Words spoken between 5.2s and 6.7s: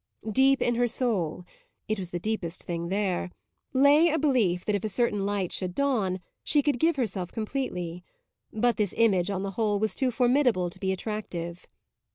light should dawn she